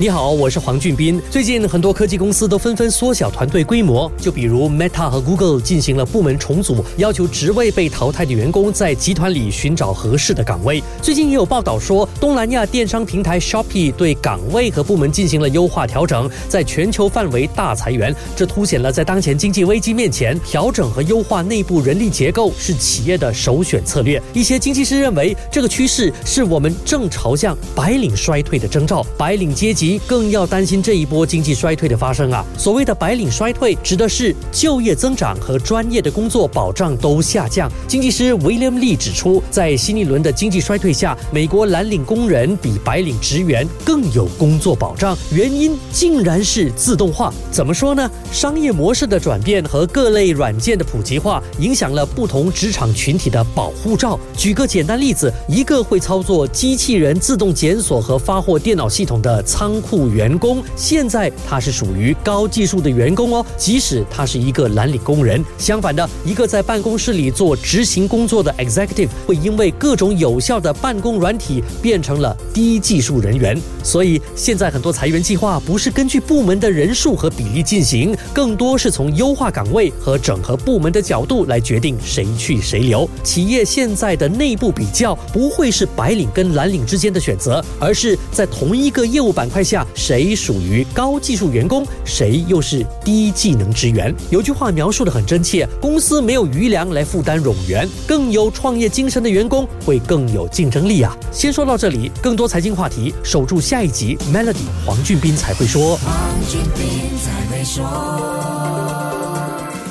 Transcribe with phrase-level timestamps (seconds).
[0.00, 1.20] 你好，我是黄俊斌。
[1.28, 10.80] 最近很多科技公司都纷纷缩小团队规模，就比如 Meta 和 Google 进行了部门重组，要求职位被淘汰的员工在集团里寻找合适的岗位。
[11.02, 18.14] 最近也有报道说，东南亚电商平台 Shopee 对岗位和部门进行了优化调整，在全球范围大裁员。
[18.36, 24.22] 这凸显了在当前经济危机面前，调整和优化内部人力结构是企业的首选策略。
[24.32, 29.87] 一些经济师认为，这个趋势是我们正朝向白领衰退的征兆，白领阶级。
[30.08, 32.44] 更要担心这一波经济衰退的发生啊！
[32.58, 37.70] 所谓的白领衰退，指的是就业增长和专业的工作保障都下降。
[37.86, 47.32] 经济师 William Lee 指出，在新一轮的经济衰退下，美国蓝领工人比白领职员更有工作保障，原因竟然是自动化。
[47.52, 48.10] 怎么说呢？
[48.32, 54.18] 商业模式的转变和各类软件的普及化，影响了不同职场群体的保护罩。
[54.36, 59.77] 举个简单例子，一个会操作机器人自动检索和发货电脑系统的仓。
[59.80, 65.44] 库员工现在他是属于高技术的员工哦，即使他是一个蓝领工人。
[65.58, 73.60] 相反的，一个在办公室里做执行工作的 executive 会因为各种有效的办公软体变成了低技术人员。
[73.84, 83.08] 所以现在很多裁员计划不是根据部门的人数和比例进行，更多是从优化岗位和整合部门的角度来决定谁去谁留。
[83.22, 89.58] 企业现在的内部比较不会是白领跟蓝领之间的选择，而是在同一个业务板块。
[89.68, 94.14] 下谁属于高技术员工，谁又是低技能职员？
[94.30, 101.14] 有句话描述的很真切：公司没有余粮来负担冗员，更有创业精神的员工会更有竞争力啊！
[101.30, 104.16] 先说到这里，更多财经话题，守住下一集。
[104.32, 105.98] Melody 黄俊斌才会说。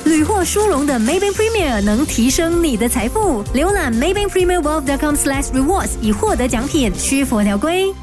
[0.05, 3.43] 屡获殊荣的 Maybank Premier 能提升你的财富。
[3.53, 7.93] 浏览 Maybank Premier Wealth.com/rewards 以获得奖品，需符合条规。